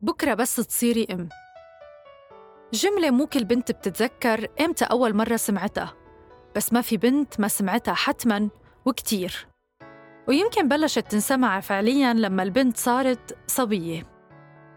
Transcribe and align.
بكرة 0.00 0.34
بس 0.34 0.56
تصيري 0.56 1.06
أم. 1.10 1.28
جملة 2.72 3.10
مو 3.10 3.26
كل 3.26 3.44
بنت 3.44 3.72
بتتذكر 3.72 4.48
إمتى 4.60 4.84
أول 4.84 5.16
مرة 5.16 5.36
سمعتها 5.36 5.94
بس 6.56 6.72
ما 6.72 6.80
في 6.80 6.96
بنت 6.96 7.40
ما 7.40 7.48
سمعتها 7.48 7.94
حتماً 7.94 8.48
وكتير. 8.84 9.46
ويمكن 10.28 10.68
بلشت 10.68 10.98
تنسمع 11.10 11.60
فعلياً 11.60 12.14
لما 12.14 12.42
البنت 12.42 12.76
صارت 12.76 13.36
صبية. 13.46 14.02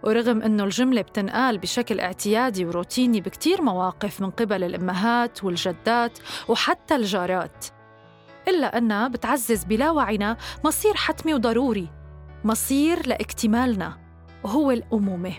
ورغم 0.04 0.42
إنه 0.42 0.63
الجملة 0.63 1.02
بتنقال 1.02 1.58
بشكل 1.58 1.99
اعتيادي 1.99 2.65
وروتيني 2.65 3.22
بكتير 3.22 3.62
مواقف 3.62 4.22
من 4.22 4.29
قبل 4.29 4.63
الأمهات 4.63 5.44
والجدات 5.44 6.19
وحتى 6.47 6.96
الجارات 6.96 7.65
إلا 8.47 8.78
أنها 8.78 9.08
بتعزز 9.08 9.63
بلا 9.63 9.92
وعينا 9.92 10.38
مصير 10.65 10.94
حتمي 10.94 11.33
وضروري 11.33 11.90
مصير 12.44 13.08
لاكتمالنا. 13.08 14.01
وهو 14.44 14.71
الأمومة. 14.71 15.33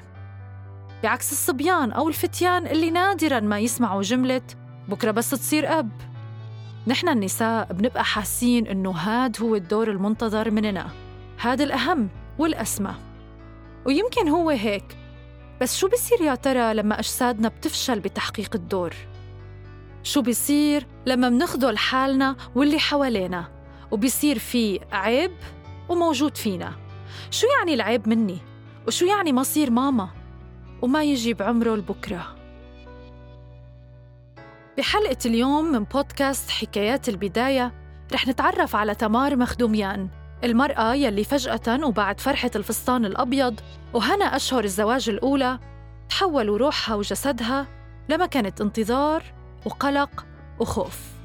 بعكس 1.03 1.32
الصبيان 1.32 1.93
أو 1.93 2.08
الفتيان 2.08 2.67
اللي 2.67 2.90
نادراً 2.90 3.40
ما 3.40 3.58
يسمعوا 3.58 4.03
جملة 4.03 4.43
بكرة 4.89 5.11
بس 5.11 5.31
تصير 5.31 5.79
أب 5.79 5.90
نحن 6.86 7.08
النساء 7.08 7.72
بنبقى 7.72 8.04
حاسين 8.04 8.67
إنه 8.67 8.91
هاد 8.91 9.43
هو 9.43 9.54
الدور 9.54 9.91
المنتظر 9.91 10.50
مننا. 10.50 10.91
هاد 11.41 11.61
الأهم 11.61 12.08
والأسمى. 12.39 12.94
ويمكن 13.86 14.29
هو 14.29 14.50
هيك. 14.50 14.96
بس 15.61 15.77
شو 15.77 15.89
بصير 15.89 16.21
يا 16.21 16.35
ترى 16.35 16.75
لما 16.75 16.99
أجسادنا 16.99 17.49
بتفشل 17.49 18.00
بتحقيق 18.00 18.50
الدور؟ 18.55 18.94
شو 20.03 20.22
بيصير 20.22 20.86
لما 21.07 21.29
منخذل 21.29 21.79
حالنا 21.79 22.36
واللي 22.55 22.79
حوالينا؟ 22.79 23.49
وبيصير 23.91 24.39
في 24.39 24.80
عيب 24.93 25.32
وموجود 25.89 26.36
فينا. 26.36 26.72
شو 27.30 27.46
يعني 27.58 27.75
العيب 27.75 28.08
مني؟ 28.08 28.39
وشو 28.86 29.07
يعني 29.07 29.32
مصير 29.32 29.71
ماما؟ 29.71 30.09
وما 30.82 31.04
يجي 31.04 31.35
بعمره 31.35 31.77
لبكرة. 31.77 32.36
بحلقة 34.78 35.16
اليوم 35.27 35.64
من 35.64 35.84
بودكاست 35.84 36.50
حكايات 36.50 37.08
البداية 37.08 37.72
رح 38.12 38.28
نتعرف 38.28 38.77
على 38.77 38.94
تمار 38.94 39.36
مخدوميان. 39.36 40.08
المرأة 40.44 40.94
يلي 40.94 41.25
فجأة 41.25 41.86
وبعد 41.86 42.20
فرحة 42.20 42.50
الفستان 42.56 43.05
الأبيض 43.05 43.60
وهنا 43.94 44.25
أشهر 44.25 44.64
الزواج 44.64 45.08
الأولى 45.08 45.58
تحولوا 46.08 46.58
روحها 46.58 46.94
وجسدها 46.94 47.66
لمكانة 48.08 48.53
انتظار 48.60 49.22
وقلق 49.66 50.27
وخوف. 50.60 51.22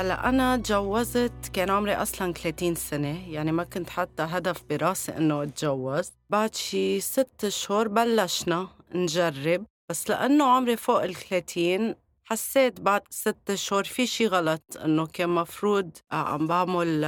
هلا 0.00 0.28
أنا 0.28 0.56
تجوزت 0.56 1.50
كان 1.52 1.70
عمري 1.70 1.94
أصلا 1.94 2.32
30 2.32 2.74
سنة 2.74 3.32
يعني 3.32 3.52
ما 3.52 3.64
كنت 3.64 3.90
حتى 3.90 4.22
هدف 4.22 4.64
براسي 4.70 5.16
إنه 5.16 5.42
أتجوز. 5.42 6.12
بعد 6.30 6.54
شي 6.54 7.00
ست 7.00 7.48
شهور 7.48 7.88
بلشنا 7.88 8.68
نجرب 8.94 9.64
بس 9.90 10.10
لأنه 10.10 10.44
عمري 10.44 10.76
فوق 10.76 11.02
ال 11.02 11.14
30 11.14 11.94
حسيت 12.24 12.80
بعد 12.80 13.02
ست 13.10 13.54
شهور 13.54 13.84
في 13.84 14.06
شي 14.06 14.26
غلط 14.26 14.62
إنه 14.84 15.06
كان 15.06 15.28
مفروض 15.28 15.90
عم 16.12 16.46
بعمل 16.46 17.04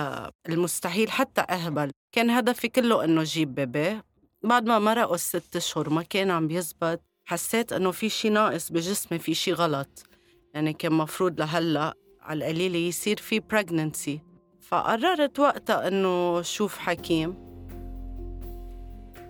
المستحيل 0.48 1.10
حتى 1.10 1.40
أهبل. 1.40 1.90
كان 2.12 2.30
هدفي 2.30 2.68
كله 2.68 3.04
إنه 3.04 3.22
جيب 3.22 3.54
بيبي. 3.54 4.00
بعد 4.42 4.66
ما 4.66 4.78
مرقوا 4.78 5.14
الست 5.14 5.58
شهور 5.58 5.90
ما 5.90 6.02
كان 6.02 6.30
عم 6.30 6.48
بيزبط 6.48 7.00
حسيت 7.24 7.72
إنه 7.72 7.90
في 7.90 8.08
شي 8.08 8.28
ناقص 8.28 8.72
بجسمي 8.72 9.18
في 9.18 9.34
شي 9.34 9.52
غلط. 9.52 10.06
يعني 10.54 10.72
كان 10.72 10.92
مفروض 10.92 11.40
لهلأ 11.40 12.01
على 12.22 12.38
القليلة 12.38 12.78
يصير 12.78 13.16
في 13.16 13.40
pregnancy. 13.40 14.20
فقررت 14.60 15.38
وقتها 15.38 15.88
إنه 15.88 16.42
شوف 16.42 16.78
حكيم. 16.78 17.34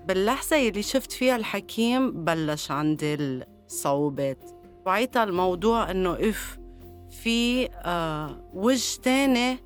باللحظة 0.09 0.57
يلي 0.57 0.83
شفت 0.83 1.13
فيها 1.13 1.37
الحكيم 1.37 2.25
بلش 2.25 2.71
عندي 2.71 3.15
الصعوبات. 3.15 4.51
وعيتها 4.87 5.25
الموضوع 5.25 5.91
إنه 5.91 6.13
IVF 6.13 7.69
آه 7.73 8.51
وجه 8.55 9.01
تاني 9.03 9.59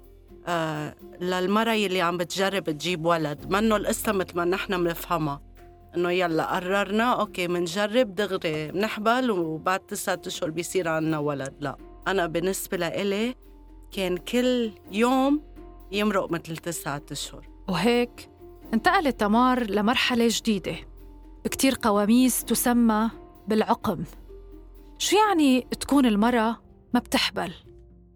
آه 0.47 0.95
للمرة 1.21 1.73
يلي 1.73 2.01
عم 2.01 2.17
بتجرب 2.17 2.65
تجيب 2.65 3.07
ولد. 3.07 3.53
منه 3.53 3.77
القصة 3.77 4.13
مثل 4.13 4.37
ما 4.37 4.45
نحن 4.45 4.85
بنفهمها 4.85 5.43
إنه 5.97 6.11
يلا 6.11 6.55
قررنا 6.55 7.13
okay 7.21 7.49
منجرب 7.49 8.15
دغري 8.15 8.73
بنحبل 8.73 9.31
وبعد 9.31 9.81
تسعة 9.81 10.21
أشهر 10.27 10.51
بيصير 10.51 10.89
عنا 10.89 11.19
ولد. 11.19 11.55
لا. 11.61 11.77
أنا 12.07 12.27
بالنسبة 12.27 12.77
لإلي 12.77 13.35
كان 13.91 14.17
كل 14.17 14.73
يوم 14.93 15.43
يمرق 15.93 16.33
مثل 16.33 16.57
تسعة 16.57 17.03
أشهر. 17.11 17.49
وهيك 17.69 18.31
انتقلت 18.75 19.21
تمار 19.21 19.71
لمرحلة 19.71 20.29
جديدة 20.31 20.77
بكتير 21.45 21.79
قواميس 21.83 22.45
تسمى 22.45 23.11
بالعقم. 23.49 24.05
شو 24.99 25.17
يعني 25.17 25.61
تكون 25.61 26.07
المرأة 26.07 26.57
ما 26.95 27.01
بتحبل؟ 27.01 27.53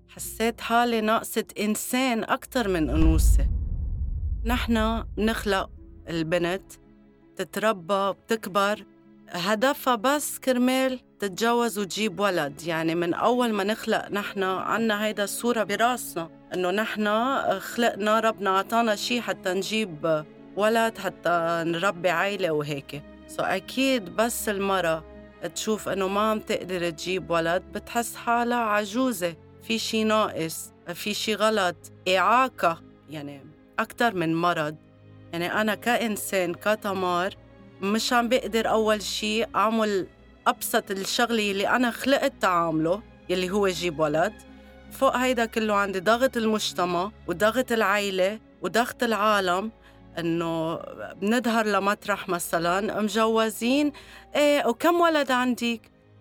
حسيت 0.08 0.60
حالي 0.60 1.00
ناقصة 1.00 1.44
إنسان 1.60 2.24
أكتر 2.24 2.68
من 2.68 2.90
أنوثة. 2.90 3.48
نحن 4.44 5.04
بنخلق 5.16 5.70
البنت 6.08 6.72
تتربى 7.36 8.12
بتكبر 8.12 8.84
هدفها 9.28 9.94
بس 9.94 10.38
كرمال 10.38 11.00
تتجوز 11.20 11.78
وتجيب 11.78 12.20
ولد. 12.20 12.62
يعني 12.62 12.94
من 12.94 13.14
أول 13.14 13.52
ما 13.52 13.64
نخلق 13.64 14.08
نحن 14.10 14.42
عنا 14.42 15.04
هيدا 15.04 15.24
الصورة 15.24 15.62
براسنا 15.62 16.30
إنه 16.54 16.70
نحن 16.70 17.08
خلقنا 17.58 18.20
ربنا 18.20 18.58
عطانا 18.58 18.96
شي 18.96 19.20
حتى 19.20 19.54
نجيب 19.54 20.24
ولد 20.56 20.98
حتى 20.98 21.62
نربي 21.66 22.10
عيلة 22.10 22.50
وهيك. 22.50 23.02
سو 23.28 23.42
أكيد 23.42 24.16
بس 24.16 24.48
المرأة 24.48 25.04
تشوف 25.54 25.88
إنه 25.88 26.08
ما 26.08 26.20
عم 26.20 26.38
تقدر 26.40 26.90
تجيب 26.90 27.30
ولد 27.30 27.62
بتحس 27.62 28.16
حالها 28.16 28.58
عجوزة. 28.58 29.34
في 29.62 29.78
شي 29.78 30.04
ناقص 30.04 30.72
في 30.94 31.14
شي 31.14 31.34
غلط 31.34 31.76
إعاقة. 32.08 32.82
يعني 33.10 33.46
أكتر 33.78 34.14
من 34.14 34.34
مرض. 34.34 34.76
يعني 35.32 35.60
أنا 35.60 35.74
كإنسان 35.74 36.54
كتمار 36.54 37.34
مش 37.82 38.12
عم 38.12 38.28
بقدر 38.28 38.68
أول 38.68 39.02
شي 39.02 39.44
أعمل 39.44 40.06
أبسط 40.46 40.90
الشغلة 40.90 41.50
اللي 41.50 41.68
أنا 41.68 41.90
خلقت 41.90 42.32
تعامله 42.40 43.02
يلي 43.28 43.50
هو 43.50 43.68
جيب 43.68 44.00
ولد. 44.00 44.32
فوق 44.92 45.16
هيدا 45.16 45.44
كله 45.46 45.74
عندي 45.74 46.00
ضغط 46.00 46.36
المجتمع 46.36 47.10
وضغط 47.26 47.72
العيلة 47.72 48.40
وضغط 48.62 49.02
العالم 49.02 49.70
إنه 50.18 50.76
بنظهر 51.14 51.66
لمطرح 51.66 52.28
مثلا 52.28 53.00
مجوزين 53.00 53.92
إيه 54.36 54.66
وكم 54.66 55.00
ولد 55.00 55.30
عندك؟ 55.30 55.80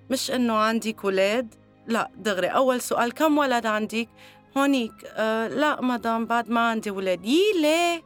مش 0.10 0.32
إنه 0.32 0.54
عندك 0.54 1.04
ولاد؟ 1.04 1.56
لا 1.88 2.10
دغري 2.18 2.48
أول 2.48 2.82
سؤال 2.82 3.12
كم 3.14 3.38
ولد 3.38 3.66
عندك؟ 3.66 4.10
هونيك 4.58 4.94
آه 5.06 5.48
لا 5.48 5.82
مدام 5.82 6.26
بعد 6.26 6.50
ما 6.50 6.70
عندي 6.70 6.92
ولاد. 6.92 7.26
يي 7.26 7.42
ليه؟ 7.62 8.04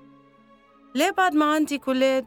ليه 0.95 1.11
بعد 1.11 1.33
ما 1.35 1.53
عندك 1.53 1.87
ولاد؟ 1.87 2.25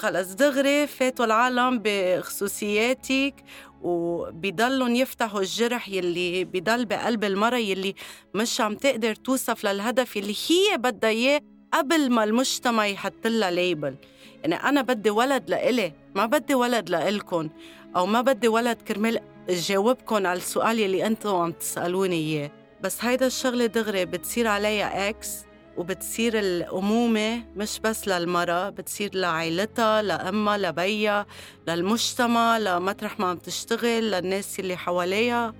خلص 0.00 0.34
دغري 0.34 0.86
فاتوا 0.86 1.24
العالم 1.24 1.80
بخصوصياتك 1.84 3.34
وبيضلوا 3.82 4.88
يفتحوا 4.88 5.40
الجرح 5.40 5.88
يلي 5.88 6.44
بضل 6.44 6.84
بقلب 6.84 7.24
المرة 7.24 7.56
يلي 7.56 7.94
مش 8.34 8.60
عم 8.60 8.74
تقدر 8.74 9.14
توصف 9.14 9.64
للهدف 9.64 10.16
يلي 10.16 10.34
هي 10.48 10.78
بدها 10.78 11.10
إياه 11.10 11.40
قبل 11.72 12.10
ما 12.10 12.24
المجتمع 12.24 12.86
يحط 12.86 13.26
لها 13.26 13.50
ليبل 13.50 13.94
يعني 14.42 14.54
أنا 14.54 14.82
بدي 14.82 15.10
ولد 15.10 15.50
لإلي 15.50 15.92
ما 16.14 16.26
بدي 16.26 16.54
ولد 16.54 16.90
لإلكن 16.90 17.50
أو 17.96 18.06
ما 18.06 18.20
بدي 18.20 18.48
ولد 18.48 18.82
كرمال 18.82 19.20
جاوبكن 19.48 20.26
على 20.26 20.36
السؤال 20.36 20.78
يلي 20.78 21.06
أنتم 21.06 21.34
عم 21.34 21.52
تسألوني 21.52 22.16
إياه. 22.16 22.50
بس 22.80 23.04
هيدا 23.04 23.26
الشغلة 23.26 23.66
دغري 23.66 24.04
بتصير 24.04 24.46
عليها 24.46 25.08
إكس 25.08 25.49
وبتصير 25.80 26.38
الأمومة 26.38 27.44
مش 27.56 27.80
بس 27.80 28.08
للمرأة 28.08 28.70
بتصير 28.70 29.10
لعائلتها 29.14 30.02
لأمها 30.02 30.58
لبيها 30.58 31.26
للمجتمع 31.68 32.58
لمطرح 32.58 33.20
ما 33.20 33.26
عم 33.26 33.38
تشتغل 33.38 34.10
للناس 34.10 34.60
اللي 34.60 34.76
حواليها 34.76 35.54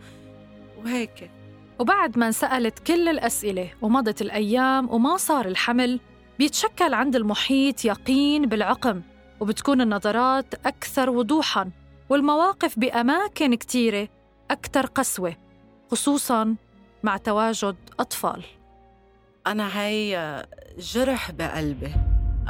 وهيك. 0.79 1.31
وبعد 1.79 2.19
ما 2.19 2.27
انسألت 2.27 2.79
كل 2.79 3.09
الأسئلة 3.09 3.71
ومضت 3.83 4.23
الأيام 4.23 4.91
وما 4.91 5.17
صار 5.17 5.47
الحمل 5.49 6.01
بيتشكل 6.39 6.95
عند 6.95 7.17
المحيط 7.17 7.85
يقين 7.85 8.47
بالعقم 8.47 9.03
وبتكون 9.41 9.81
النظرات 9.81 10.55
أكثر 10.67 11.11
وضوحاً 11.11 11.71
والمواقف 12.09 12.79
بأماكن 12.79 13.55
كتيرة 13.55 14.09
أكثر 14.51 14.87
قسوة 14.87 15.37
خصوصاً 15.91 16.57
مع 17.03 17.17
تواجد 17.17 17.77
أطفال. 18.01 18.60
أنا 19.47 19.83
هي 19.83 20.47
جرح 20.79 21.31
بقلبي. 21.31 21.93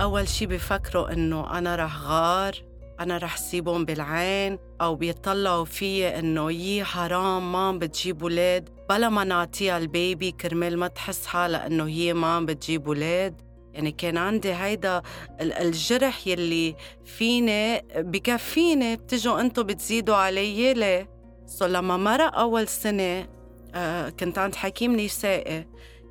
أول 0.00 0.28
شي 0.28 0.46
بفكروا 0.46 1.12
إنه 1.12 1.58
أنا 1.58 1.76
رح 1.76 2.02
غار 2.02 2.54
أنا 3.00 3.18
رح 3.18 3.36
سيبهم 3.36 3.84
بالعين 3.84 4.58
أو 4.80 4.94
بيطلعوا 4.94 5.64
فيي 5.64 6.18
إنه 6.18 6.52
يي 6.52 6.84
حرام 6.84 7.52
ما 7.52 7.72
بتجيب 7.72 8.22
ولاد. 8.22 8.68
بلا 8.88 9.08
ما 9.08 9.24
نعطيها 9.24 9.78
البيبي 9.78 10.30
كرمال 10.30 10.78
ما 10.78 10.88
تحس 10.88 11.26
حالها 11.26 11.66
إنه 11.66 11.86
هي 11.86 12.14
ما 12.14 12.40
بتجيب 12.40 12.88
ولاد. 12.88 13.40
يعني 13.74 13.92
كان 13.92 14.16
عندي 14.16 14.52
هيدا 14.52 15.02
الجرح 15.40 16.26
يلي 16.26 16.76
فيني 17.04 17.80
بكفيني 17.96 18.96
بتجوا 18.96 19.40
أنتو 19.40 19.62
بتزيدوا 19.62 20.16
علي. 20.16 20.74
ليه؟ 20.74 21.10
so 21.46 21.66
لما 21.66 21.96
مرق 21.96 22.38
أول 22.38 22.68
سنة 22.68 23.28
آه 23.74 24.08
كنت 24.08 24.38
عند 24.38 24.54
حكيم 24.54 25.00
نسائي. 25.00 25.66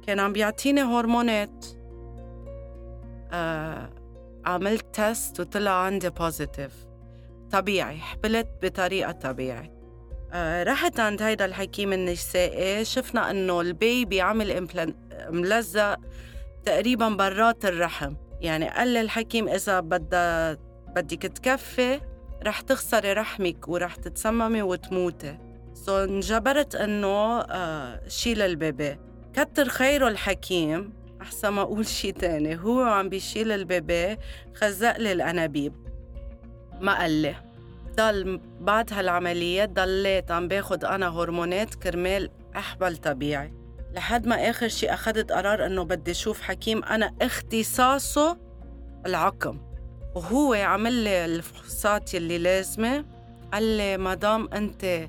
كان 0.07 0.19
عم 0.19 0.33
بيعطيني 0.33 0.81
هرمونات 0.81 1.65
آه 3.31 3.89
عملت 4.45 4.85
test 4.95 5.39
وطلع 5.39 5.71
عندي 5.71 6.09
positive 6.09 6.73
طبيعي 7.51 7.97
حبلت 7.97 8.47
بطريقة 8.61 9.11
طبيعي 9.11 9.71
آه 10.33 10.63
رحت 10.63 10.99
عند 10.99 11.21
هيدا 11.21 11.45
الحكيم 11.45 11.93
النسائي 11.93 12.85
شفنا 12.85 13.31
إنه 13.31 13.61
ال 13.61 13.73
baby 13.73 14.21
عمل 14.21 14.67
ملزق 15.29 15.99
تقريبا 16.65 17.09
برات 17.09 17.65
الرحم. 17.65 18.13
يعني 18.41 18.69
قال 18.69 18.97
الحكيم 18.97 19.47
إذا 19.49 19.79
بدك 19.79 21.21
تكفي 21.21 21.99
رح 22.43 22.61
تخسري 22.61 23.13
رحمك 23.13 23.67
ورح 23.67 23.95
تتسممي 23.95 24.61
وتموتي. 24.61 25.37
so 25.73 26.03
انجبرت 26.03 26.75
إنه 26.75 27.39
آه 27.41 28.07
شيل 28.07 28.41
ال 28.41 28.51
baby. 28.51 28.97
كتر 29.33 29.69
خيره 29.69 30.07
الحكيم 30.07 30.93
أحسن 31.21 31.49
ما 31.49 31.61
أقول 31.61 31.85
شي 31.87 32.11
تاني 32.11 32.59
هو 32.59 32.81
عم 32.81 33.09
بيشيل 33.09 33.51
ال 33.51 33.65
baby 33.65 34.17
خزق 34.55 34.97
لي 34.97 35.11
الأنابيب. 35.11 35.73
ما 36.81 36.99
قال 36.99 37.11
لي. 37.11 37.35
ضل 37.95 38.41
بعد 38.61 38.93
هالعملية 38.93 39.65
ضليت 39.65 40.31
عم 40.31 40.47
باخد 40.47 40.85
أنا 40.85 41.07
هرمونات 41.07 41.75
كرمال 41.75 42.29
أحبل 42.55 42.97
طبيعي. 42.97 43.53
لحد 43.93 44.27
ما 44.27 44.49
آخر 44.49 44.67
شي 44.67 44.89
أخدت 44.89 45.31
قرار 45.31 45.65
إنه 45.65 45.83
بدي 45.83 46.11
أشوف 46.11 46.41
حكيم 46.41 46.83
أنا 46.83 47.15
اختصاصه 47.21 48.37
العقم. 49.05 49.59
وهو 50.15 50.53
عمل 50.53 50.93
لي 50.93 51.25
الفحوصات 51.25 52.13
يلي 52.13 52.37
لازمة. 52.37 53.05
قال 53.53 53.63
لي 53.63 53.97
مدام 53.97 54.49
أنت 54.53 55.07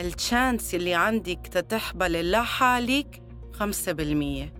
التشانس 0.00 0.74
اللي 0.74 0.94
عندك 0.94 1.46
تتحبلي 1.52 2.30
لحالك 2.30 3.23
خمسة 3.54 3.92
بالمية. 3.92 4.52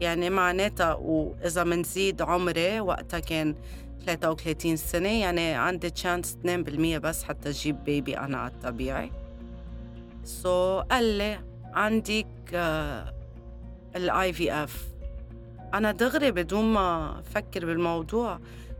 يعني 0.00 0.30
معناتها 0.30 0.94
وإذا 0.94 1.64
منزيد 1.64 2.22
عمري 2.22 2.80
وقتها 2.80 3.20
كان 3.20 3.54
33 4.06 4.76
سنة 4.76 5.08
يعني 5.08 5.54
عندي 5.54 5.90
تشانس 5.90 6.38
2% 6.44 6.48
بس 6.98 7.24
حتى 7.24 7.48
أجيب 7.48 7.84
baby 7.84 8.18
أنا 8.18 8.38
على 8.38 8.50
الطبيعي. 8.50 9.10
so 10.24 10.80
so, 10.80 10.84
قال 10.84 11.04
لي 11.04 11.38
عندك 11.74 12.26
ال 13.96 14.32
IVF 14.32 14.84
أنا 15.74 15.92
دغري 15.92 16.30
بدون 16.30 16.64
ما 16.64 17.18
أفكر 17.20 17.66
بالموضوع. 17.66 18.38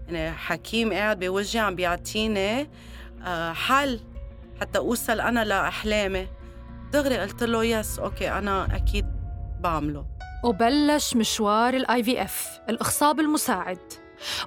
يعني 0.09 0.37
حكيم 0.37 0.93
قاعد 0.93 1.25
بوجهي 1.25 1.61
عم 1.61 1.75
بيعطيني 1.75 2.69
آه، 3.25 3.53
حل 3.53 4.01
حتى 4.61 4.79
أوصل 4.79 5.21
أنا 5.21 5.45
لأحلامي. 5.45 6.29
دغري 6.93 7.19
قلت 7.19 7.45
له 7.45 7.65
yes 7.65 7.99
okay 7.99 8.31
أنا 8.31 8.77
أكيد 8.77 9.16
بعمله. 9.61 10.07
وبلش 10.45 11.17
مشوار 11.17 11.75
ال 11.75 12.03
IVF 12.03 12.61
الإخصاب 12.69 13.21
المساعد. 13.21 13.93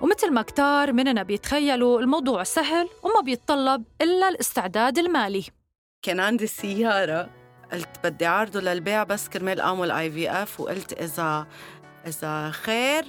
ومثل 0.02 0.34
ما 0.34 0.42
كتار 0.42 0.94
مننا 0.94 1.24
بيتخيلوا 1.24 2.00
الموضوع 2.00 2.44
سهل 2.44 2.90
وما 3.04 3.22
بيتطلب 3.26 3.84
إلا 4.02 4.30
الاستعداد 4.30 4.98
المالي. 4.98 5.46
كان 6.02 6.20
عندي 6.20 6.48
سيارة 6.48 7.30
قلت 7.74 7.90
بدي 8.04 8.26
عرضه 8.26 8.60
للبيع 8.60 9.04
بس 9.04 9.30
كرمال 9.30 9.62
اعمل 9.62 9.92
IVF 9.92 10.60
وقلت 10.60 10.94
إذا 10.94 11.48
إذا 12.08 12.52
خير 12.52 13.06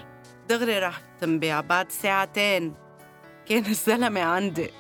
دغري 0.49 0.79
رح 0.79 1.01
تنبيع 1.21 1.61
بعد 1.61 1.93
ساعتين. 1.93 2.75
كان 3.47 3.67
الزلمة 3.67 4.21
عندي 4.21 4.71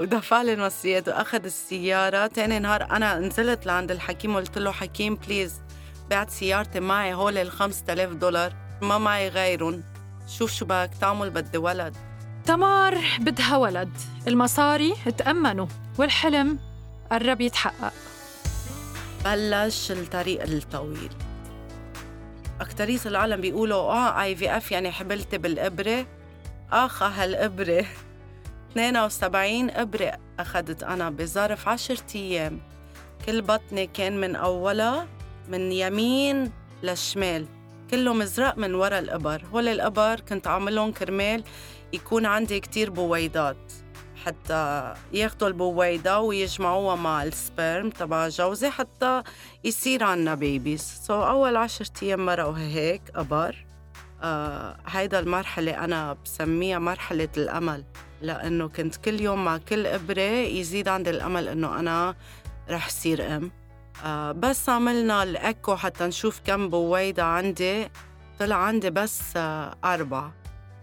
ودفع 0.00 0.42
لي 0.42 0.52
المصريات 0.52 1.08
وأخذ 1.08 1.44
السيارة. 1.44 2.26
تاني 2.26 2.58
نهار 2.58 2.82
أنا 2.82 3.18
نزلت 3.18 3.66
لعند 3.66 3.90
الحكيم 3.90 4.34
وقلت 4.34 4.58
له 4.58 4.72
حكيم 4.72 5.14
please 5.14 5.65
بعت 6.10 6.30
سيارتي 6.30 6.80
معي 6.80 7.14
هول 7.14 7.38
ال 7.38 7.50
5000 7.50 8.12
دولار. 8.12 8.52
ما 8.82 8.98
معي 8.98 9.28
غيرهم. 9.28 9.82
شوف 10.28 10.52
شو 10.52 10.64
بدك 10.64 10.90
تعمل 11.00 11.30
بدي 11.30 11.58
ولد. 11.58 11.96
تمار 12.44 12.98
بدها 13.20 13.56
ولد. 13.56 13.90
المصاري 14.28 14.94
تأمنوا 15.18 15.66
والحلم 15.98 16.58
قرب 17.10 17.40
يتحقق. 17.40 17.92
بلش 19.24 19.92
الطريق 19.92 20.42
الطويل. 20.42 21.10
أكترية 22.60 23.00
العالم 23.06 23.40
بيقولوا 23.40 23.78
آه 23.78 24.22
اي 24.22 24.36
في 24.36 24.56
اف 24.56 24.72
يعني 24.72 24.92
حبلتي 24.92 25.38
بالإبرة. 25.38 26.06
آخ 26.72 27.02
هالإبرة. 27.02 27.86
72 28.72 29.70
إبرة 29.70 30.18
أخذت 30.38 30.82
أنا 30.82 31.10
بظرف 31.10 31.68
عشرة 31.68 32.04
أيام. 32.14 32.60
كل 33.26 33.42
بطني 33.42 33.86
كان 33.86 34.20
من 34.20 34.36
أولها 34.36 35.06
من 35.48 35.72
يمين 35.72 36.52
للشمال 36.82 37.46
كله 37.90 38.12
مزرق 38.14 38.58
من 38.58 38.74
ورا 38.74 38.98
الإبر. 38.98 39.42
هول 39.52 39.68
الإبر 39.68 40.20
كنت 40.20 40.46
عاملهم 40.46 40.92
كرمال 40.92 41.44
يكون 41.92 42.26
عندي 42.26 42.60
كتير 42.60 42.90
بويضات 42.90 43.72
حتى 44.24 44.94
ياخدوا 45.12 45.48
البويضة 45.48 46.18
ويجمعوها 46.18 46.96
مع 46.96 47.22
ال 47.22 47.33
sperm 47.33 47.90
تبع 47.90 48.28
جوزي 48.28 48.70
حتى 48.70 49.22
يصير 49.64 50.04
عنا 50.04 50.34
babies 50.34 51.22
so 51.22 51.26
أول 51.26 51.56
عشرة 51.56 51.90
أيام 52.02 52.26
مرقوا 52.26 52.58
هيك 52.58 53.02
أبر. 53.14 53.66
آه 54.22 54.76
هيدا 54.86 55.18
المرحلة 55.18 55.84
أنا 55.84 56.16
بسميها 56.24 56.78
مرحلة 56.78 57.28
الأمل 57.36 57.84
لأنه 58.22 58.68
كنت 58.68 58.96
كل 58.96 59.20
يوم 59.20 59.44
مع 59.44 59.58
كل 59.58 59.86
إبرة 59.86 60.20
يزيد 60.20 60.88
عندي 60.88 61.10
الأمل 61.10 61.48
إنه 61.48 61.80
أنا 61.80 62.14
رح 62.70 62.88
صير 62.88 63.36
أم. 63.36 63.50
آه 64.04 64.32
بس 64.32 64.68
عملنا 64.68 65.22
الأكو 65.22 65.76
حتى 65.76 66.04
نشوف 66.04 66.40
كم 66.44 66.68
بويضة 66.68 67.22
عندي. 67.22 67.88
طلع 68.38 68.56
عندي 68.56 68.90
بس 68.90 69.22
آه 69.36 69.74
أربعة. 69.84 70.32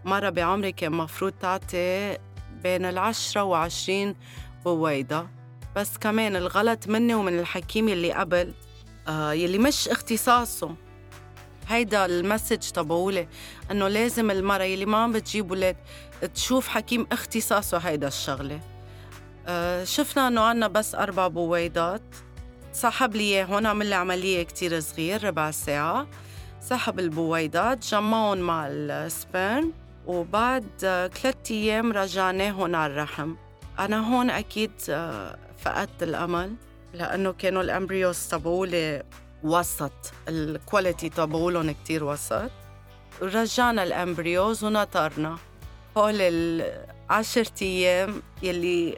مرة 0.06 0.30
بعمري 0.30 0.72
كان 0.72 0.92
مفروض 0.92 1.32
تعطي 1.32 2.18
بين 2.64 2.86
العشرة 2.86 3.44
وعشرين 3.44 4.16
بويضة. 4.66 5.28
بس 5.76 5.98
كمان 5.98 6.36
الغلط 6.36 6.88
مني 6.88 7.16
ومن 7.16 7.40
الحكيم 7.40 7.90
يلي 7.90 8.12
قبل 8.12 8.54
آه 9.08 9.34
يلي 9.34 9.58
مش 9.58 9.90
اختصاصه. 9.90 10.76
هيدا 11.68 12.06
المسج 12.06 12.72
تبعولي 12.72 13.28
إنه 13.72 13.88
لازم 13.88 14.32
المرأة 14.32 14.64
يلي 14.64 14.86
ما 14.86 14.98
عم 14.98 15.12
بتجيب 15.12 15.52
ولاد 15.52 15.76
تشوف 16.36 16.68
حكيم 16.68 17.08
اختصاصه 17.12 17.78
هيدا 17.78 18.08
الشغلة. 18.08 18.60
شفنا 19.84 20.28
إنه 20.28 20.42
عنا 20.42 20.68
بس 20.68 20.96
أربع 20.96 21.28
بويضات. 21.28 22.02
سحب 22.74 23.16
لي 23.16 23.24
اياهم 23.24 23.68
عمل 23.68 23.86
لي 23.86 23.96
عملية 23.96 24.44
كتير 24.44 24.80
صغير 24.80 25.24
ربع 25.24 25.52
ساعة. 25.52 26.08
سحب 26.62 27.00
البويضات 27.00 27.86
جمعهم 27.88 28.38
مع 28.38 28.68
ال 28.68 28.86
sperm 28.86 29.74
وبعد 30.08 30.66
ثلاثة 30.80 31.38
أيام 31.52 31.92
رجعناهم 31.92 32.76
على 32.76 32.94
الرحم. 32.94 33.36
أنا 33.80 34.16
هون 34.16 34.30
أكيد 34.30 34.72
آه، 34.90 35.38
فقدت 35.58 36.04
الأمل 36.04 36.56
لأنه 36.94 37.32
كانوا 37.32 37.62
ال 37.62 37.70
embryos 37.70 38.28
تبعولي 38.28 39.04
وسط 39.44 40.14
ال 40.28 40.38
quality 40.38 41.10
تبعولهم 41.10 41.72
كتير 41.72 42.04
وسط. 42.04 42.52
ورجعنا 43.22 43.84
ال 43.84 43.94
embryos 43.94 44.64
ونطرنا. 44.64 45.38
هول 45.98 46.16
العشرة 46.22 47.52
أيام 47.62 48.22
يلي 48.44 48.98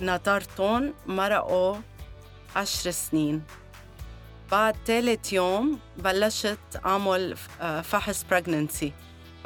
نطرتهم 0.00 0.94
مرقوا 1.06 1.76
عشر 2.56 2.90
سنين. 2.90 3.42
بعد 4.50 4.76
ثالث 4.86 5.32
يوم 5.32 5.78
بلشت 5.98 6.58
أعمل 6.86 7.36
آه، 7.60 7.80
فحص 7.80 8.24
pregnancy 8.30 8.92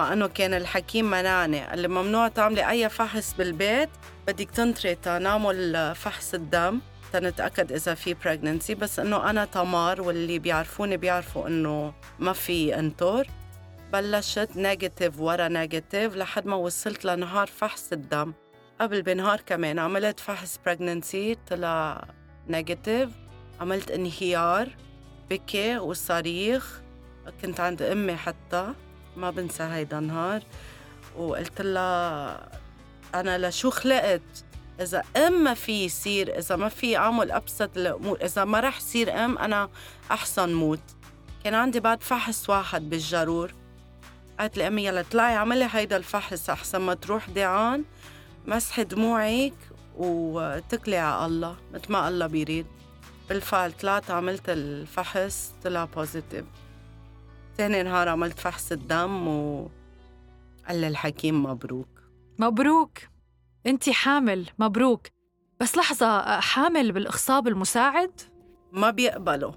إنه 0.01 0.27
كان 0.27 0.55
الحكيم 0.55 1.11
منعني. 1.11 1.61
قال 1.61 1.79
لي 1.79 1.89
ممنوع 1.89 2.29
تعملي 2.29 2.71
أي 2.71 2.89
فحص 2.89 3.35
بالبيت 3.35 3.89
بدك 4.27 4.51
تنطري 4.51 4.95
تنعمل 4.95 5.95
فحص 5.95 6.35
الدم 6.35 6.81
تنتأكد 7.13 7.73
إذا 7.73 7.95
في 7.95 8.15
pregnancy 8.15 8.75
بس 8.75 8.99
إنه 8.99 9.31
أنا 9.31 9.45
تمار 9.45 10.03
واللي 10.03 10.39
بيعرفوني 10.39 10.97
بيعرفوا 10.97 11.47
إنه 11.47 11.95
ما 12.19 12.33
في 12.33 12.79
انطر 12.79 13.27
بلشت 13.93 14.49
negative 14.57 15.21
ورا 15.21 15.49
negative 15.49 16.17
لحد 16.17 16.47
ما 16.47 16.57
وصلت 16.57 17.05
لنهار 17.05 17.47
فحص 17.47 17.93
الدم. 17.93 18.33
قبل 18.81 19.03
بنهار 19.03 19.41
كمان 19.41 19.79
عملت 19.79 20.21
فحص 20.21 20.59
pregnancy 20.67 21.37
طلع 21.51 22.05
negative. 22.49 23.11
عملت 23.61 23.91
انهيار 23.91 24.69
بكي 25.31 25.79
وصريخ 25.79 26.81
كنت 27.43 27.61
عند 27.61 27.83
أمي 27.83 28.17
حتى 28.17 28.73
ما 29.17 29.31
بنسى 29.31 29.63
هيدا 29.63 29.99
النهار. 29.99 30.43
وقلت 31.17 31.61
لها 31.61 32.49
أنا 33.15 33.49
لشو 33.49 33.71
خلقت؟ 33.71 34.45
إذا 34.81 35.03
أم 35.17 35.45
ما 35.45 35.55
في 35.55 35.85
يصير 35.85 36.39
إذا 36.39 36.57
ما 36.57 36.69
في 36.69 36.97
أعمل 36.97 37.31
أبسط 37.31 37.77
الأمور 37.77 38.19
إذا 38.25 38.45
ما 38.45 38.61
رح 38.61 38.81
صير 38.81 39.25
أم 39.25 39.39
أنا 39.39 39.71
أحسن 40.11 40.55
موت. 40.55 40.81
كان 41.45 41.55
عندي 41.55 41.81
بعد 41.81 42.03
فحص 42.03 42.51
واحد 42.51 42.91
بالجرور. 42.91 43.55
قالت 44.41 44.57
لي 44.57 44.67
أمي 44.67 44.85
يلا 44.85 45.01
اطلعي 45.01 45.37
اعملي 45.37 45.69
هيدا 45.73 45.97
الفحص 45.97 46.51
أحسن 46.51 46.79
ما 46.79 46.95
تروح 46.95 47.31
ضيعان. 47.31 47.85
مسحي 48.47 48.85
دموعك 48.85 49.55
وتكلي 49.97 50.97
على 50.97 51.27
الله 51.27 51.57
مثل 51.75 51.93
ما 51.93 52.09
الله 52.09 52.27
بيريد. 52.27 52.67
بالفعل 53.29 53.73
طلعت 53.73 54.11
عملت 54.11 54.49
الفحص 54.49 55.53
طلع 55.65 55.85
positive 55.85 56.45
تاني 57.57 57.83
نهار 57.83 58.09
عملت 58.09 58.39
فحص 58.39 58.73
الدم 58.73 59.29
و 59.29 59.69
قال 60.69 60.85
الحكيم 60.85 61.43
مبروك. 61.43 61.89
مبروك. 62.39 62.99
انت 63.67 63.91
حامل 63.91 64.47
مبروك. 64.59 65.07
بس 65.61 65.77
لحظة 65.77 66.41
حامل 66.41 66.93
بالإخصاب 66.93 67.49
المساعد؟ 67.49 68.21
ما 68.73 68.91
بيقبلوا 68.91 69.53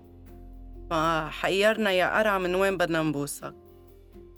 فحيرنا 0.90 1.92
يا 1.92 2.18
قرع 2.18 2.38
من 2.38 2.56
وين 2.56 2.78
بدنا 2.78 3.04
نبوسك. 3.04 3.56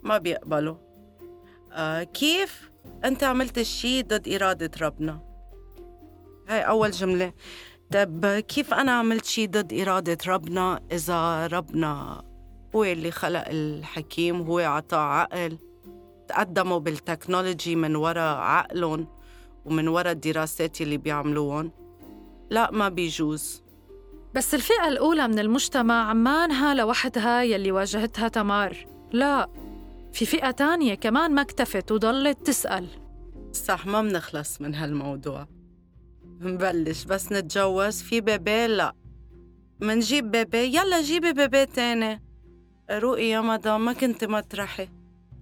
ما 0.03 0.18
بيقبلوا 0.18 0.75
آه 1.72 2.03
كيف؟ 2.03 2.72
أنت 3.06 3.24
عملت 3.24 3.58
الشي 3.58 4.03
ضد 4.03 4.27
إرادة 4.27 4.72
ربنا. 4.82 5.29
هاي 6.50 6.62
أول 6.62 6.91
جملة. 6.91 7.34
طب 7.91 8.25
كيف 8.25 8.74
أنا 8.74 8.91
عملت 8.91 9.25
شي 9.25 9.48
ضد 9.48 9.74
إرادة 9.74 10.18
ربنا؟ 10.27 10.79
إذا 10.91 11.48
ربنا 11.48 12.24
هو 12.75 12.84
اللي 12.84 13.12
خلق 13.12 13.44
الحكيم 13.48 14.41
هو 14.41 14.60
عطاه 14.60 14.98
عقل 14.98 15.58
تقدموا 16.27 16.79
بالتكنولوجي 16.79 17.75
من 17.75 17.96
وراء 17.96 18.38
عقلهم 18.38 19.08
ومن 19.65 19.88
وراء 19.88 20.12
الدراسات 20.12 20.82
اللي 20.82 20.98
بيعملوهم 20.98 21.72
لا 22.50 22.72
ما 22.72 22.89
بيجوز. 22.89 23.63
بس 24.36 24.56
الفئة 24.56 24.88
الأولى 24.88 25.27
من 25.27 25.39
المجتمع 25.39 26.13
مانها 26.13 26.74
لوحدها 26.74 27.44
يلي 27.44 27.72
واجهتها 27.72 28.27
تمار. 28.27 28.88
لا 29.12 29.50
في 30.13 30.25
فئة 30.25 30.51
تانية 30.51 30.96
كمان 30.96 31.36
ما 31.36 31.41
اكتفت 31.41 31.91
وضلت 31.91 32.48
تسأل. 32.48 32.88
صح 33.51 33.86
ما 33.86 34.01
بنخلص 34.01 34.62
من 34.62 34.75
هالموضوع. 34.75 35.59
نبلش 36.39 37.03
بس 37.03 37.31
نتجوز 37.31 38.01
في 38.01 38.22
بيبي؟ 38.22 38.67
لا. 38.67 38.93
منجيب 39.81 40.31
بيبي؟ 40.31 40.58
يلا 40.58 41.01
جيبي 41.01 41.34
بيبي 41.34 41.65
تاني. 41.65 42.22
روقي 42.91 43.29
يا 43.29 43.41
مدام 43.41 43.86
ما 43.86 43.93
كنت 43.93 44.24
مطرحي 44.24 44.89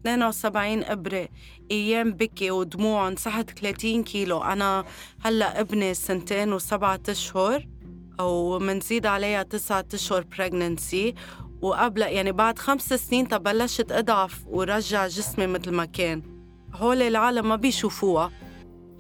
72 0.02 0.84
إبرة. 0.84 1.28
أيام 1.72 2.12
بكي 2.12 2.52
ودموع 2.52 3.08
انسحت 3.08 3.60
30 3.60 4.04
كيلو. 4.04 4.42
أنا 4.42 4.86
هلأ 5.22 5.60
ابني 5.60 5.94
سنتين 5.94 6.54
وسبعة 6.54 7.00
أشهر 7.10 7.68
أو 8.20 8.60
منزيد 8.60 9.06
عليها 9.06 9.44
تسعة 9.44 9.86
أشهر 9.94 10.26
بريغننسي 10.38 11.14
وقبل 11.62 12.02
يعني 12.02 12.32
بعد 12.32 12.60
خمس 12.60 12.94
سنين 12.94 13.28
تبلشت 13.28 13.92
أضعف 13.92 14.44
ورجع 14.48 15.08
جسمي 15.08 15.48
مثل 15.48 15.72
ما 15.72 15.86
كان. 15.86 16.22
هول 16.74 17.02
العالم 17.02 17.50
ما 17.50 17.56
بيشوفوها. 17.56 18.32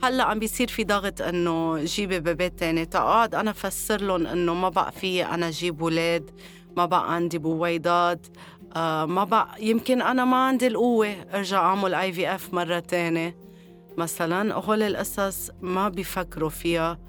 هلأ 0.03 0.23
عم 0.23 0.39
بيصير 0.39 0.67
في 0.67 0.83
ضغط 0.83 1.21
إنه 1.21 1.83
جيبي 1.83 2.19
بيبي 2.19 2.49
تاني. 2.49 2.85
تقعد 2.85 3.35
أنا 3.35 3.51
فسر 3.51 4.01
لهم 4.01 4.27
إنه 4.27 4.53
ما 4.53 4.69
بقى 4.69 4.91
في 4.91 5.25
أنا 5.25 5.49
جيب 5.49 5.81
ولاد 5.81 6.31
ما 6.77 6.85
بقى 6.85 7.13
عندي 7.15 7.37
بويضات 7.37 8.27
آه 8.75 9.05
ما 9.05 9.23
بقى 9.23 9.47
يمكن 9.59 10.01
أنا 10.01 10.25
ما 10.25 10.37
عندي 10.37 10.67
القوة 10.67 11.07
أرجع 11.33 11.57
أعمل 11.59 11.93
IVF 11.93 12.53
مرة 12.53 12.79
تانية 12.79 13.37
مثلا 13.97 14.53
هول 14.55 14.83
القصص 14.83 15.49
ما 15.61 15.89
بيفكروا 15.89 16.49
فيها 16.49 16.99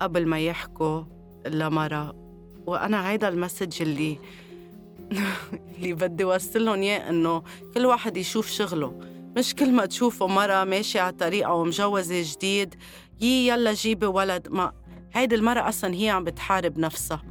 قبل 0.00 0.26
ما 0.26 0.40
يحكوا 0.40 1.02
لمرة. 1.46 2.14
وأنا 2.66 3.10
هيدا 3.10 3.28
ال 3.28 3.35
message 3.35 3.82
اللي 3.82 4.18
اللي 5.78 5.92
بدي 5.94 6.24
اوصلهم 6.24 6.82
إياه 6.82 7.10
إنه 7.10 7.42
كل 7.74 7.86
واحد 7.86 8.16
يشوف 8.16 8.50
شغله. 8.50 9.00
مش 9.36 9.54
كل 9.54 9.72
ما 9.72 9.86
تشوفوا 9.86 10.28
مرة 10.28 10.64
ماشية 10.64 11.00
على 11.00 11.12
طريقة 11.12 11.52
ومجوزة 11.52 12.22
جديد 12.32 12.74
يي 13.20 13.48
يلا 13.48 13.72
جيبي 13.72 14.06
ولد. 14.06 14.48
ما 14.50 14.72
هيدي 15.12 15.34
المرة 15.34 15.68
أصلا 15.68 15.94
هي 15.94 16.10
عم 16.10 16.24
بتحارب 16.24 16.78
نفسها 16.78 17.22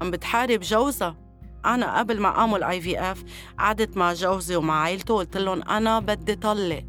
عم 0.00 0.10
بتحارب 0.10 0.60
جوزها. 0.60 1.16
أنا 1.66 1.98
قبل 1.98 2.20
ما 2.20 2.28
أعمل 2.28 2.62
اي 2.62 2.80
في 2.80 3.00
اف 3.00 3.24
قعدت 3.58 3.96
مع 3.96 4.12
جوزي 4.12 4.56
ومع 4.56 4.74
عائلته 4.74 5.14
وقلت 5.14 5.36
لهم 5.36 5.62
أنا 5.62 6.00
بدي 6.00 6.34
طلق. 6.34 6.84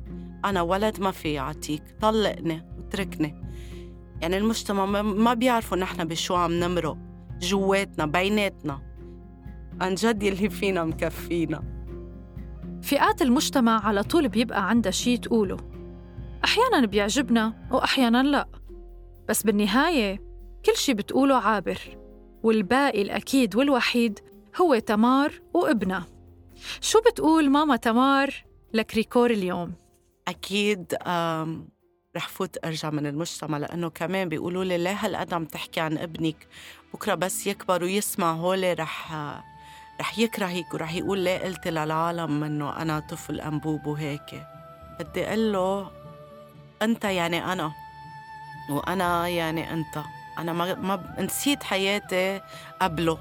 أنا 0.46 0.62
ولد 0.62 1.00
ما 1.00 1.12
في 1.12 1.40
أعطيك 1.40 1.84
طلقني 2.02 2.68
وتركني 2.78 3.44
يعني 4.22 4.38
المجتمع 4.38 4.86
ما 5.02 5.34
بيعرفوا 5.34 5.78
نحن 5.78 6.04
بشو 6.04 6.36
عم 6.36 6.52
نمرق 6.52 6.98
جواتنا 7.40 8.06
بيناتنا. 8.06 8.82
عن 9.82 9.96
جد 9.96 10.24
يلي 10.24 10.50
فينا 10.50 10.84
مكفينا. 10.84 11.79
فئات 12.82 13.22
المجتمع 13.22 13.86
على 13.86 14.04
طول 14.04 14.28
بيبقى 14.28 14.70
عندها 14.70 14.92
شي 14.92 15.18
تقوله. 15.18 15.58
أحياناً 16.46 16.86
بيعجبنا 16.88 17.68
وأحياناً 17.72 18.24
لا. 18.24 18.48
بس 19.30 19.44
بالنهاية 19.44 20.20
كل 20.66 20.76
شي 20.76 20.94
بتقوله 20.94 21.36
عابر 21.36 21.80
والباقي 22.44 23.02
الأكيد 23.02 23.56
والوحيد 23.56 24.20
هو 24.62 24.80
تمار 24.80 25.32
وابنها 25.54 26.06
شو 26.82 27.00
بتقول 27.12 27.50
ماما 27.50 27.76
تمار 27.76 28.34
لكريكور 28.74 29.32
اليوم؟ 29.32 29.74
أكيد 30.28 30.94
رح 32.16 32.28
فوت 32.28 32.66
أرجع 32.66 32.90
من 32.90 33.06
المجتمع 33.06 33.58
لأنه 33.58 33.90
كمان 33.90 34.30
بيقولوا 34.30 34.64
لي 34.64 34.78
ليه 34.78 34.94
هالقد 35.00 35.34
عم 35.34 35.46
تحكي 35.46 35.80
عن 35.80 35.98
ابنك؟ 35.98 36.48
بكرة 36.94 37.16
بس 37.16 37.48
يكبر 37.48 37.84
ويسمع 37.84 38.32
هولي 38.34 38.74
رح 38.74 39.14
رح 40.00 40.20
يكرهك 40.20 40.74
ورح 40.74 40.94
يقول 40.94 41.20
ليه 41.20 41.38
قلت 41.38 41.68
للعالم 41.68 42.44
إنه 42.44 42.82
أنا 42.82 43.00
طفل 43.00 43.42
أنبوب 43.42 43.86
وهيك؟ 43.86 44.44
بدي 45.00 45.28
أقول 45.28 45.54
له 45.54 45.92
أنت 46.82 47.04
يعني 47.04 47.54
أنا 47.54 47.72
وأنا 48.70 49.28
يعني 49.28 49.74
أنت. 49.74 50.00
أنا 50.38 50.54
ما, 50.54 50.76
ما 50.76 51.16
نسيت 51.20 51.64
حياتي 51.64 52.42
قبله. 52.82 53.18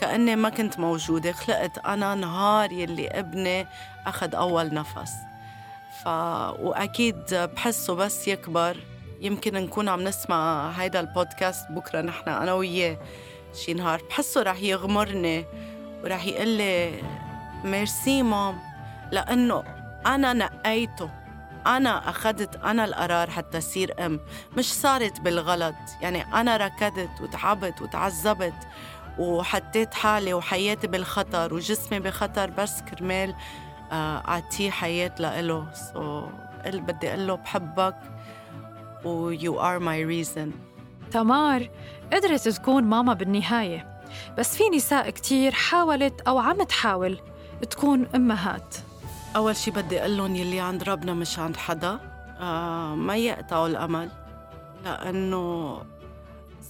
كأني 0.00 0.36
ما 0.36 0.48
كنت 0.48 0.78
موجودة 0.78 1.32
خلقت 1.32 1.78
أنا 1.78 2.14
نهار 2.14 2.72
يلي 2.72 3.08
ابني 3.08 3.66
أخذ 4.06 4.34
أول 4.34 4.74
نفس. 4.74 5.12
ف... 6.02 6.08
وأكيد 6.58 7.34
بحسه 7.34 7.94
بس 7.94 8.28
يكبر. 8.28 8.76
يمكن 9.20 9.54
نكون 9.54 9.88
عم 9.88 10.04
نسمع 10.04 10.70
هيدا 10.70 11.00
البودكاست 11.00 11.70
بكرة 11.70 12.00
نحن 12.00 12.28
أنا 12.28 12.52
وياه 12.52 12.98
شي 13.54 13.74
نهار. 13.74 14.02
بحسه 14.10 14.42
رح 14.42 14.62
يغمرني. 14.62 15.44
ورح 16.04 16.26
يقول 16.26 16.48
لي 16.48 17.02
ميرسي 17.64 18.22
مام 18.22 18.58
لأنه 19.12 19.64
أنا 20.06 20.32
نقيته. 20.32 21.10
أنا 21.66 22.08
أخذت 22.10 22.64
أنا 22.64 22.84
القرار 22.84 23.30
حتى 23.30 23.60
صير 23.60 24.06
أم. 24.06 24.20
مش 24.56 24.74
صارت 24.74 25.20
بالغلط. 25.20 25.74
يعني 26.00 26.22
أنا 26.22 26.56
ركضت 26.56 27.20
وتعبت 27.20 27.82
وتعذبت 27.82 28.54
وحطيت 29.18 29.94
حالي 29.94 30.34
وحياتي 30.34 30.86
بالخطر 30.86 31.54
وجسمي 31.54 32.00
بخطر. 32.00 32.50
بس 32.50 32.82
كرمال 32.82 33.34
آه، 33.92 34.22
أعطيه 34.28 34.70
حياة 34.70 35.12
لإله. 35.18 35.66
سو 35.72 36.26
so, 36.26 36.76
بدي 36.76 37.08
أقول 37.08 37.26
له 37.26 37.34
بحبك 37.34 37.96
و 39.04 39.34
you 39.34 39.54
are 39.58 39.80
my 39.80 40.26
reason. 40.28 40.48
تمار. 41.10 41.70
قدرت 42.12 42.48
تكون 42.48 42.84
ماما 42.84 43.12
بالنهاية. 43.14 43.95
بس 44.38 44.56
في 44.56 44.68
نساء 44.68 45.10
كتير 45.10 45.52
حاولت 45.52 46.20
أو 46.20 46.38
عم 46.38 46.62
تحاول 46.62 47.20
تكون 47.70 48.06
أمهات. 48.14 48.74
أول 49.36 49.56
شي 49.56 49.70
بدي 49.70 50.00
أقول 50.00 50.16
لهم 50.16 50.36
يلي 50.36 50.60
عند 50.60 50.82
ربنا 50.82 51.14
مش 51.14 51.38
عند 51.38 51.56
حدا 51.56 52.00
آه 52.40 52.94
ما 52.94 53.16
يقطعوا 53.16 53.66
الأمل 53.66 54.10
لأنه 54.84 55.82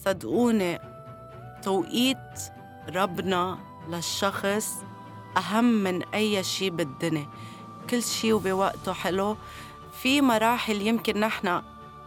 صدقوني 0.04 0.78
توقيت 1.62 2.40
ربنا 2.94 3.58
للشخص 3.88 4.74
أهم 5.36 5.64
من 5.64 6.02
أي 6.02 6.42
شي 6.42 6.70
بالدنيا. 6.70 7.26
كل 7.90 8.02
شي 8.02 8.32
وبوقته 8.32 8.92
حلو. 8.92 9.36
في 10.02 10.20
مراحل 10.20 10.82
يمكن 10.82 11.20
نحن 11.20 11.62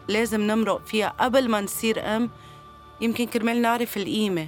لازم 0.07 0.41
نمرق 0.41 0.85
فيها 0.85 1.13
قبل 1.19 1.49
ما 1.49 1.61
نصير 1.61 2.15
أم 2.15 2.29
يمكن 3.01 3.25
كرمال 3.25 3.61
نعرف 3.61 3.97
القيمة. 3.97 4.47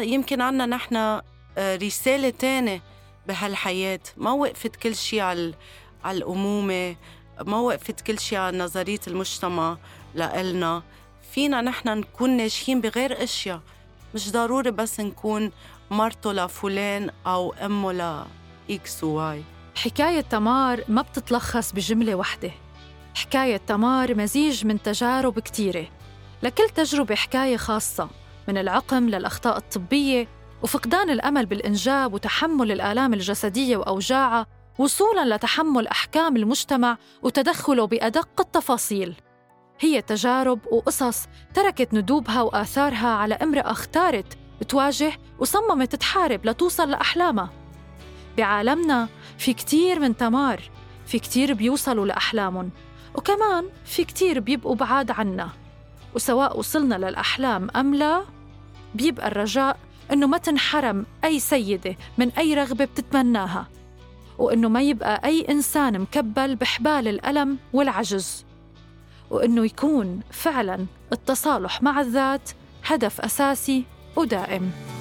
يمكن 0.00 0.40
عنا 0.40 0.66
نحن 0.66 0.96
آه، 1.58 1.76
رسالة 1.76 2.30
تانية 2.30 2.82
بهالحياة. 3.28 4.00
ما 4.16 4.30
وقفت 4.30 4.76
كل 4.76 4.96
شيء 4.96 5.20
على 5.20 5.54
على 6.04 6.18
الأمومة 6.18 6.96
ما 7.46 7.56
وقفت 7.56 8.00
كل 8.00 8.18
شيء 8.18 8.38
على 8.38 8.58
نظرية 8.58 9.00
المجتمع 9.06 9.76
لإلنا. 10.14 10.82
فينا 11.32 11.60
نحن 11.60 11.88
نكون 11.98 12.30
ناجحين 12.36 12.80
بغير 12.80 13.22
أشياء. 13.22 13.60
مش 14.14 14.32
ضروري 14.32 14.70
بس 14.70 15.00
نكون 15.00 15.50
مرته 15.90 16.32
لفلان 16.32 17.10
أو 17.26 17.52
أمه 17.52 17.92
لإكس 18.68 19.04
وواي 19.04 19.42
حكاية 19.76 20.20
تمار 20.20 20.84
ما 20.88 21.02
بتتلخص 21.02 21.72
بجملة 21.72 22.14
واحدة. 22.14 22.50
حكاية 23.14 23.56
تمار 23.56 24.14
مزيج 24.14 24.66
من 24.66 24.82
تجارب 24.82 25.38
كتيرة. 25.38 25.86
لكل 26.42 26.68
تجربة 26.68 27.14
حكاية 27.14 27.56
خاصة. 27.56 28.08
من 28.48 28.58
العقم 28.58 29.08
للأخطاء 29.08 29.56
الطبية 29.56 30.28
وفقدان 30.62 31.10
الأمل 31.10 31.46
بالإنجاب 31.46 32.14
وتحمل 32.14 32.72
الآلام 32.72 33.14
الجسدية 33.14 33.76
وأوجاعها 33.76 34.46
وصولاً 34.78 35.34
لتحمل 35.34 35.86
أحكام 35.86 36.36
المجتمع 36.36 36.98
وتدخله 37.22 37.86
بأدق 37.86 38.40
التفاصيل. 38.40 39.14
هي 39.80 40.02
تجارب 40.02 40.58
وقصص 40.72 41.26
تركت 41.54 41.94
ندوبها 41.94 42.42
وآثارها 42.42 43.08
على 43.08 43.34
امرأة 43.34 43.70
اختارت 43.70 44.38
تواجه 44.68 45.12
وصممت 45.38 45.96
تحارب 45.96 46.46
لتوصل 46.46 46.90
لأحلامها. 46.90 47.50
بعالمنا 48.36 49.08
في 49.38 49.52
كتير 49.52 49.98
من 49.98 50.16
تمار 50.16 50.62
في 51.06 51.18
كتير 51.18 51.54
بيوصلوا 51.54 52.06
لأحلامهم 52.06 52.70
وكمان 53.14 53.68
في 53.84 54.04
كتير 54.04 54.40
بيبقوا 54.40 54.74
بعاد 54.74 55.10
عنا. 55.10 55.48
وسواء 56.14 56.58
وصلنا 56.58 56.94
للأحلام 56.94 57.68
أم 57.76 57.94
لا 57.94 58.22
بيبقى 58.94 59.28
الرجاء 59.28 59.78
إنه 60.12 60.26
ما 60.26 60.38
تنحرم 60.38 61.06
أي 61.24 61.40
سيدة 61.40 61.96
من 62.18 62.30
أي 62.30 62.54
رغبة 62.54 62.84
بتتمناها 62.84 63.68
وإنه 64.38 64.68
ما 64.68 64.82
يبقى 64.82 65.20
أي 65.24 65.46
إنسان 65.48 65.98
مكبل 66.00 66.56
بحبال 66.56 67.08
الألم 67.08 67.58
والعجز 67.72 68.44
وإنه 69.30 69.64
يكون 69.64 70.20
فعلاً 70.30 70.86
التصالح 71.12 71.82
مع 71.82 72.00
الذات 72.00 72.50
هدف 72.86 73.20
أساسي 73.20 73.84
ودائم. 74.16 74.91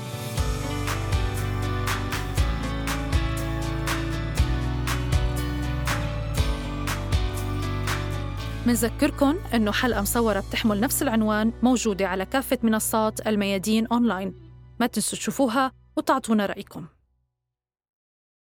منذكركن 8.66 9.36
إنه 9.54 9.72
حلقة 9.72 10.02
مصورة 10.02 10.40
بتحمل 10.40 10.80
نفس 10.80 11.02
العنوان 11.02 11.52
موجودة 11.64 12.08
على 12.08 12.26
كافة 12.26 12.58
منصات 12.64 13.28
الميادين 13.28 13.88
أونلاين. 13.88 14.34
ما 14.80 14.88
تنسوا 14.88 15.18
تشوفوها 15.18 15.72
وتعطونا 15.98 16.46
رأيكم. 16.46 16.86